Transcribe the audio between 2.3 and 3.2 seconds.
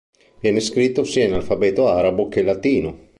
latino.